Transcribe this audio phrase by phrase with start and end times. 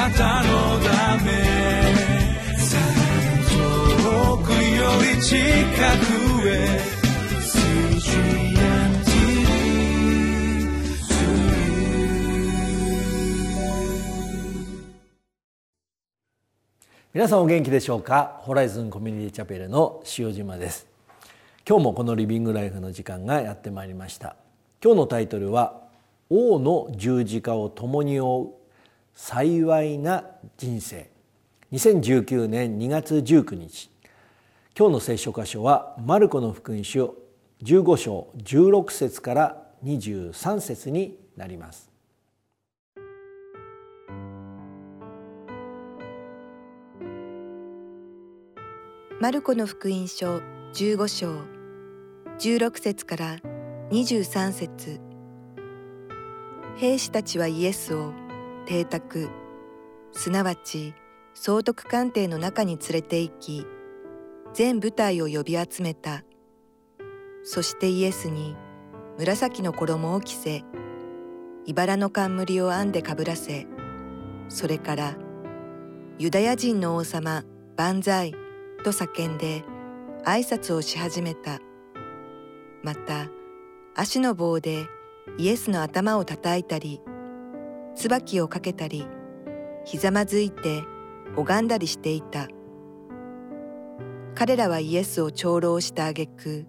[0.00, 1.30] なたのため
[3.50, 4.56] 遠くよ
[5.14, 6.80] り近くへ
[17.12, 18.38] 皆さんお元気でしょうか？
[18.38, 20.86] ホライズンコミュニティチャペルの塩島です。
[21.68, 24.34] 今日もこのリビングライフの時間がやってまいりました。
[24.82, 25.82] 今日のタイトルは
[26.30, 28.59] 王の十字架を共に追う
[29.14, 30.24] 幸いな
[30.56, 31.10] 人生。
[31.72, 33.90] 2019年2月19日。
[34.76, 37.14] 今日の聖書箇所はマルコの福音書
[37.62, 41.90] 15章16節から23節になります。
[49.20, 50.40] マルコの福音書
[50.72, 51.60] 15章
[52.38, 53.36] 16節から
[53.90, 55.00] 23節。
[56.76, 58.14] 兵士たちはイエスを
[58.66, 59.28] 邸宅
[60.12, 60.94] すなわち
[61.34, 63.66] 総督官邸の中に連れて行き
[64.52, 66.24] 全部隊を呼び集めた
[67.42, 68.56] そしてイエスに
[69.18, 70.64] 紫の衣を着せ
[71.66, 73.66] 茨の冠を編んでかぶらせ
[74.48, 75.16] それから
[76.18, 77.44] ユダヤ人の王様
[77.76, 78.32] 万歳
[78.84, 79.64] と叫んで
[80.24, 81.60] 挨拶をし始めた。
[82.82, 83.28] また
[83.94, 84.86] 足の棒で
[85.38, 87.00] イエスの頭を叩いたり、
[87.94, 89.06] 椿をかけたり、
[89.84, 90.82] ひざまずいて
[91.36, 92.48] 拝んだりしていた。
[94.34, 96.66] 彼らはイエスを長老した挙句、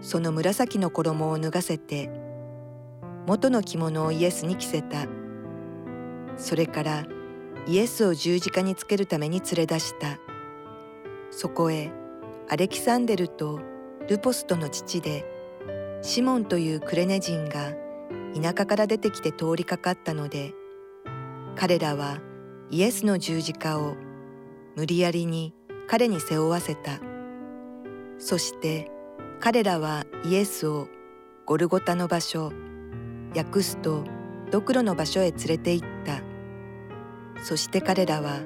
[0.00, 2.10] その紫の衣を脱がせて、
[3.26, 5.06] 元の着物をイエスに着せた。
[6.36, 7.04] それから
[7.66, 10.18] イエスを十字架につけるために連れ出した。
[11.30, 11.90] そこへ
[12.48, 13.60] アレキサンデルと
[14.08, 15.24] ルポストの父で
[16.02, 17.72] シモンというクレネ人が
[18.34, 20.54] 田舎から出てきて通りかかったので
[21.56, 22.18] 彼らは
[22.70, 23.96] イエスの十字架を
[24.76, 25.54] 無理やりに
[25.86, 27.00] 彼に背負わせた。
[28.18, 28.90] そして
[29.40, 30.88] 彼らはイエスを
[31.44, 32.52] ゴルゴタの場所
[33.36, 34.04] 訳すと
[34.50, 36.22] ドクロの場所へ連れて行った。
[37.42, 38.40] そして彼らは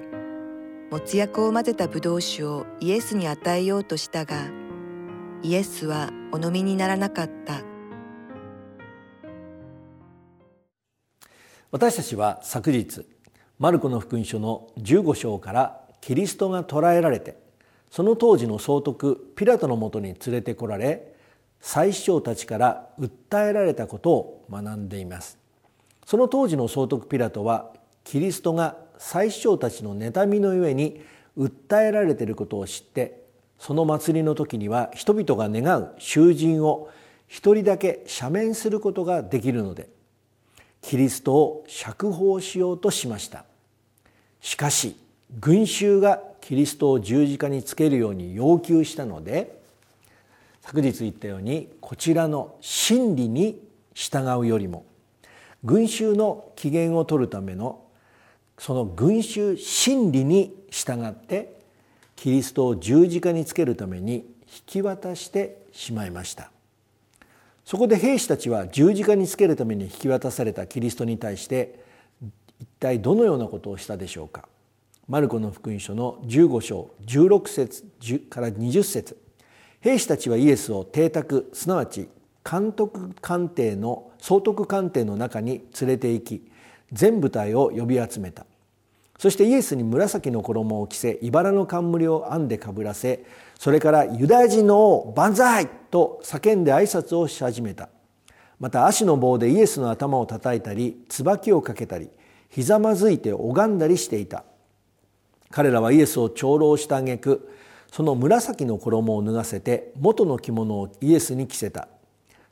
[0.90, 4.48] もつ薬を混ぜたブドウ酒をイエスに与えようとしたが
[5.42, 7.75] イエスはお飲みにならなかった。
[11.76, 13.04] 私たちは昨日
[13.58, 17.36] マルコの福音書の15章からキリストが捕らえられて
[17.90, 21.12] その当時の総督ピラトのもとに連れてこられ
[21.60, 25.36] 最首長たちから訴えられたことを学んでいます。
[26.06, 31.02] その当時の総督ピラトはキリストが最首長たちの妬みのゆえに
[31.36, 33.22] 訴えられていることを知って
[33.58, 36.88] その祭りの時には人々が願う囚人を
[37.28, 39.94] 一人だけ赦免することができるので
[40.86, 43.44] キリストを釈放しようとしました。
[44.40, 44.94] しかし
[45.40, 49.60] 群衆がキリストを十字架につけるように要求したので
[50.62, 53.60] 昨日言ったようにこちらの真理に
[53.94, 54.86] 従うよりも
[55.64, 57.82] 群衆の機嫌を取るための
[58.56, 61.58] その群衆真理に従って
[62.14, 64.24] キリストを十字架につけるために引
[64.66, 66.52] き渡してしまいました。
[67.66, 71.84] そこで兵士たちは十字架につけるために引き渡されたキリストに対して
[72.60, 74.48] 一体どのようなことをしたでしょうか？
[75.08, 77.84] マルコの福音書の15章16節
[78.30, 79.16] から20節。
[79.80, 82.08] 兵士たちはイエスを邸宅すなわち
[82.48, 86.48] 監督官邸の総督官邸の中に連れて行き
[86.92, 88.46] 全部隊を呼び集めた。
[89.18, 93.24] そしてイエスに紫の衣を着せ茨の冠を編んでかぶらせ
[93.58, 95.68] それからユダヤ人の王万歳！
[95.96, 97.88] と叫んで挨拶をし始めた。
[98.60, 102.10] また足の棒でイエスの頭を叩いたり椿をかけたり
[102.50, 104.44] ひざまずいて拝んだりしていた。
[105.50, 107.50] 彼らはイエスを長老した挙句
[107.90, 111.88] その紫の衣を脱がせて元の着物をイエスに着せた。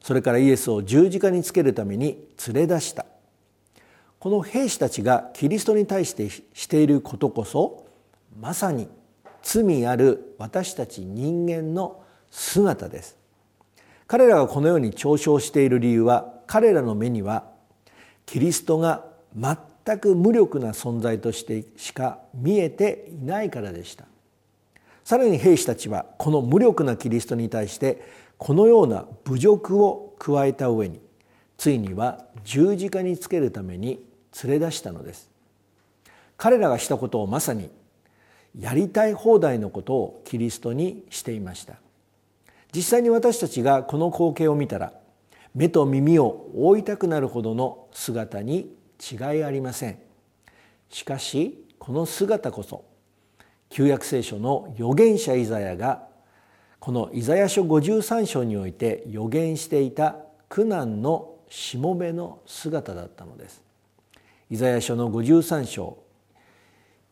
[0.01, 3.05] それからイエスを十字架につけるために連れ出した。
[4.21, 7.85] この兵士たちがキリストに対してしていることこそ
[8.41, 8.89] まさに
[9.43, 13.24] 罪ある私たち人間の姿です。
[14.07, 17.45] 彼らがこのように嘲笑している理由は彼らの目には
[18.27, 19.07] キリストが
[19.37, 24.05] 全く無力な存在としてしか見えていないからでした。
[25.05, 28.03] さらに兵士たちはこの無力なキリストに対して
[28.39, 31.01] このような侮辱を加えた上に
[31.59, 34.05] ついには十字架につけるために
[34.43, 35.31] 連れ出したのです。
[36.37, 37.71] 彼らがしたことをまさに
[38.59, 41.84] やりたい放題のことをキリストにしていました。
[42.75, 44.93] 実際に私たちがこの光景を見たら
[45.55, 49.99] 目と耳を覆いたくなるほどの姿に違いありません。
[50.89, 52.85] しかしこの姿こそ
[53.69, 56.09] 旧約聖書の預言者イザヤが
[56.81, 60.17] このイザヤ書53章において予言していた
[60.49, 63.63] 苦難のしもべの姿だったのです。
[64.51, 65.99] イザヤ書の53章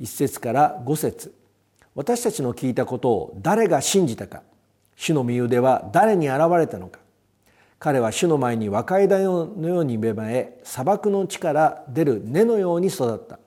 [0.01, 1.35] 1節から5節。
[1.95, 4.43] 私たちの聞いたことを誰が信じたか。
[5.03, 7.01] 主の身腕は誰に現れたのか。
[7.81, 13.41] 彼は主の前に若枝のように芽生え砂漠の地から出る根のように育った。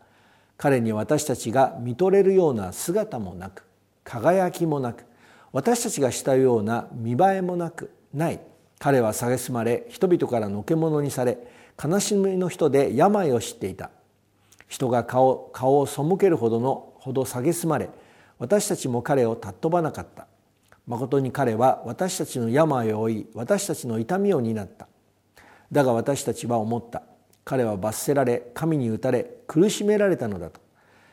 [0.57, 3.63] 彼に私たちが見とれるような姿もなく
[4.03, 5.05] 輝きもなく
[5.53, 8.41] 私たちがしたような見栄えもなくない。
[8.77, 11.37] 彼は蔑まれ人々からのけ者にされ
[11.81, 13.91] 悲しみの人で病を知っていた。
[14.67, 17.89] 人が顔顔を背けるほどのほど蔑まれ
[18.39, 20.27] 私たちも彼を尊ばなかった。
[20.87, 24.87] 誠に彼は私たちの病を負い私たちの痛みを担った。
[25.71, 27.03] だが私たちは思った。
[27.43, 30.61] 彼は罰せられ神に打たれ苦しめられたのだと。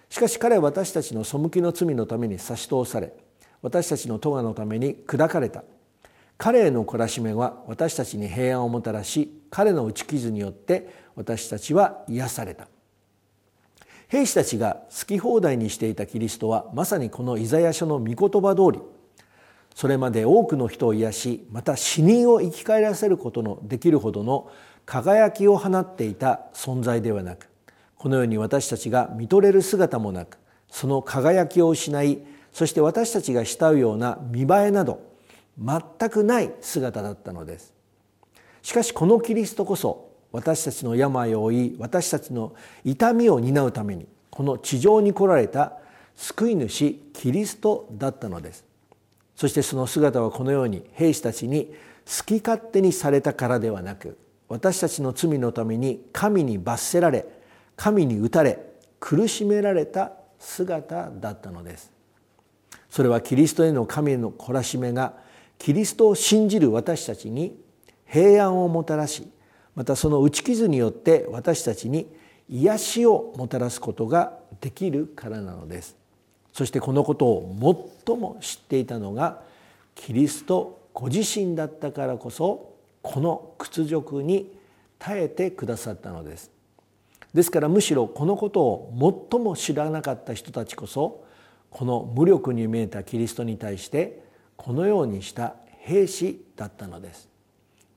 [0.08, 3.14] しかし彼は私たちの背きの罪のために差し通され
[3.62, 5.64] 私たちの咎のために砕かれた。
[6.36, 12.68] 彼への懲らしめは私たちに平安をもたらし彼の打ち傷によって私たちは癒された。
[14.08, 18.82] 兵士たちが好き放題にしていたキリストはまさにこのイザヤ書の御言葉通り
[19.74, 24.50] それまで多くの人を癒しまた死人を生き返らせることのできるほどの
[24.84, 27.48] 輝きを放っていた存在ではなく
[27.96, 30.38] このように私たちが見とれる姿もなく
[30.70, 32.22] その輝きを失い
[32.52, 35.00] そして私たちが慕うような見栄えなど
[35.58, 37.72] 全くない姿だったのです。
[38.62, 42.54] しかしこのキリストこそ私たちの病を負い私たちの
[42.84, 45.78] 痛みを担うためにこの地上に来られた
[46.16, 48.64] 救い主キリストだったのです。
[49.42, 51.74] そしてその姿はこのように兵士たちに
[52.06, 54.16] 好き勝手にされたからではなく
[54.48, 57.26] 私たちの罪のために神に罰せられ
[57.74, 58.60] 神に打たれ
[59.00, 61.90] 苦しめられた姿だったのです。
[62.88, 65.14] それはキリストへの神の懲らしめが
[65.58, 67.60] キリストを信じる私たちに
[68.06, 69.26] 平安をもたらし
[69.74, 72.06] またその打ち傷によって私たちに
[72.48, 76.00] 癒しをもたらすことができるからなのです。
[76.52, 79.40] そしてこのことを最も知っていたのが
[79.94, 84.52] キリストご自身だったからこそこの屈辱に
[84.98, 86.50] 耐えてくださったのです。
[87.34, 91.24] ですからむしろこのことを最も知らなかった人たちこそ
[91.70, 94.22] この無力に見えたキリストに対して
[94.56, 97.28] このようにした兵士だったのです。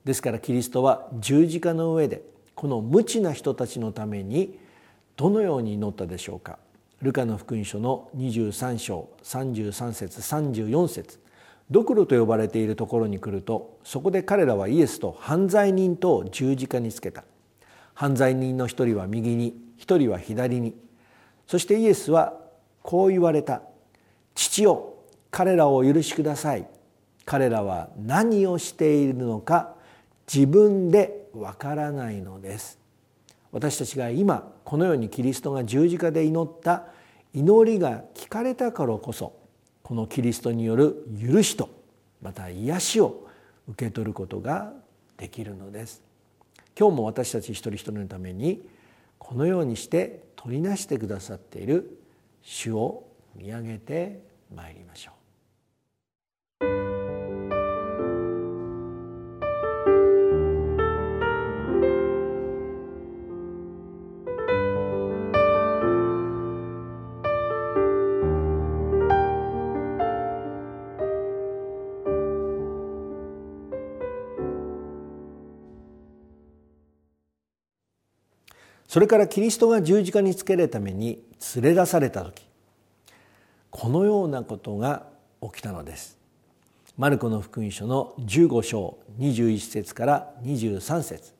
[0.04, 2.22] ですからキリストは十字架の上で
[2.54, 4.58] この無知な人たちのために
[5.16, 6.58] どのように祈ったでしょうか。
[7.02, 11.20] ルカの福音書の23章33節34節。
[11.70, 17.24] ドクロと呼ばれているところに来るとそこで彼らはイエスと犯罪人と十字架につけた。
[17.92, 20.74] 犯罪人の一人は右に一人は左に。
[21.46, 22.34] そしてイエスは
[22.82, 23.62] こう言われた
[24.34, 24.94] 「父よ
[25.30, 26.66] 彼らを許しください。
[27.26, 29.74] 彼らは何をしているのか
[30.32, 32.85] 自分でわからないのです。
[33.56, 36.88] 私たちが今このようにキリストが十字架で祈った
[37.32, 39.32] 祈りが聞かれたからこそ
[39.82, 41.70] このキリストによる許しと
[42.20, 43.26] また癒しを
[43.66, 44.74] 受け取ることが
[45.16, 46.02] できるのです。
[46.78, 48.68] 今日も私たち一人一人のために
[49.16, 51.98] このようにして取りなしてくださっている
[52.42, 54.20] 主を見上げて
[54.54, 55.15] まいりましょう。
[78.88, 81.22] それからキリストが十字架につけるために
[81.56, 82.46] 連れ出された時
[83.70, 85.06] このようなことが
[85.42, 86.16] 起きたのです。
[86.96, 91.34] マルコの福音書の15章21節から23節。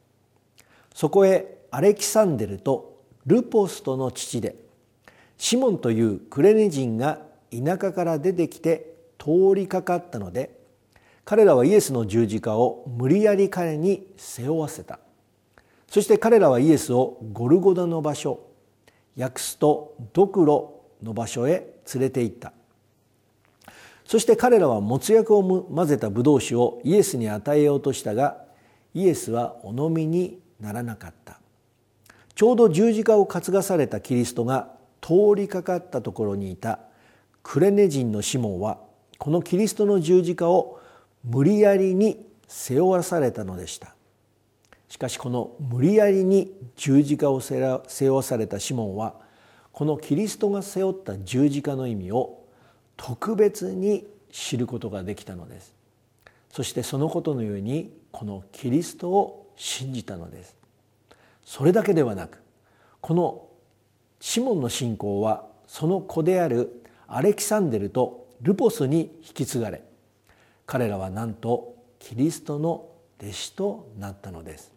[0.95, 4.57] そこへアレキサンデルとルポストの父で
[5.39, 10.59] シモンというクレネ人が田舎から出てきて通りかかったので
[11.25, 15.01] 彼らはイエスの十字架を無理やり彼に背負わせた。
[15.97, 18.41] そして彼らはイエスをゴルゴダの場所
[19.19, 22.53] 訳すとドクロの場所へ連れて行った。
[24.05, 28.45] そして彼らはもつ薬を混ぜたブドウ酒をイエスに与えようとしたが
[28.93, 31.41] イエスはお飲みにならなかった。
[32.35, 34.69] ちょうど十字架を担がされたキリストが
[35.01, 36.81] 通りかかったところにいた
[37.43, 38.81] クレネ人のシモンは
[39.17, 40.79] このキリストの十字架を
[41.25, 43.96] 無理やりに背負わされたのでした。
[44.89, 49.15] しかしこの無理やりに十字架を背負わされたシモンは
[49.73, 52.45] このキリストが背負った十字架の意味を
[52.97, 55.75] 特別に知ることができたのです。
[56.51, 60.57] そしてそのことのようにこのキリストを信じたのです。
[61.45, 62.41] それだけではなく
[63.01, 63.47] この
[64.21, 69.83] シモンの信仰はその子であるアレキサンデルとルポスに引き継がれ
[70.67, 72.89] 彼らはなんとキリストの
[73.21, 74.76] 弟子となったのです。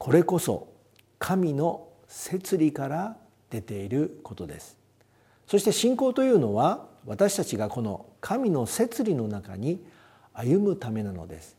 [0.00, 0.72] これこそ
[1.18, 3.18] 神の摂理から
[3.50, 4.78] 出ていることです。
[5.46, 9.84] そして信仰というのは私たちがこの神の摂理の中に
[10.32, 11.54] 歩むためなのです。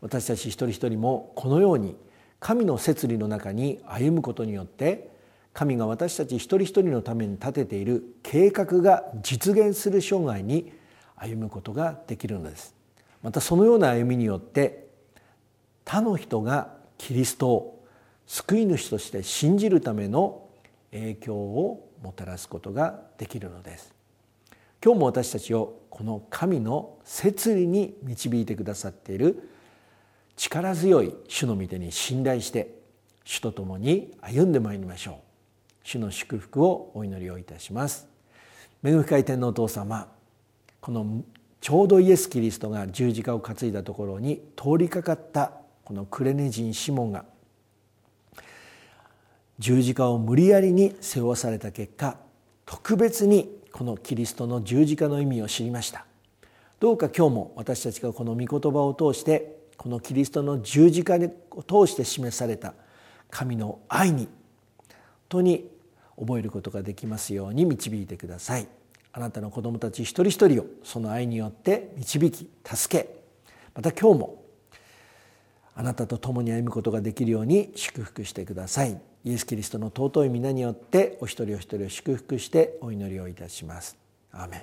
[0.00, 1.96] 私たち一人一人もこのように
[2.38, 5.10] 神の摂理の中に歩むことによって
[5.52, 10.72] 神が私たち一人一人のために立てている計画が実現する生涯に
[11.16, 12.72] 歩むことができるのです。
[13.20, 14.86] またそのような歩みによって
[15.84, 17.84] 他の人がキリストを
[18.28, 20.46] 救い主として信じるための
[20.92, 23.92] 影響をもたらすことができるのです。
[24.80, 29.50] 今日も私たちをこの神の摂理に導いてくださっている
[30.36, 32.72] 力強い主の御手に信頼して
[33.24, 35.14] 主と共に歩んでまいりましょう。
[35.82, 38.06] 主の祝福をお祈りをいたします。
[38.84, 40.06] 恵み深い天皇お父様
[40.80, 41.24] この
[41.60, 45.61] ちょうどイエス・キリストが十字架を担いだところに通りかかった
[45.92, 47.26] このクレネ人シモンが
[49.58, 52.16] 十字架を無理やりに背負わされた結果
[52.64, 56.06] 特別にこのキリストの十字架の意味を知りました。
[56.80, 61.16] どうか今日も私たちがこの御言葉を通してこのキリストの十字架
[61.50, 62.72] を通して示された
[63.28, 64.28] 神の愛に
[64.78, 64.86] 本
[65.28, 65.68] 当に
[66.18, 68.66] 覚えることができますように導いてください。
[69.12, 73.22] あなたの子供たち一人一人をその愛によって導き助け。
[73.74, 74.41] また今日も
[75.74, 79.00] あなたと共に歩むことができるように祝福してください。
[79.24, 83.96] イエス・キリストの尊い皆によってお一人お一人を祝福してお祈りをいたします。
[84.32, 84.60] アーメン。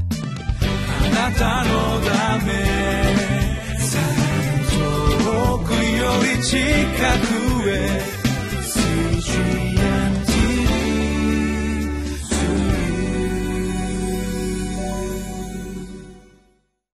[0.00, 2.52] あなたのため
[4.70, 5.76] 遠くよ
[6.36, 6.58] り近
[7.62, 8.21] くへ。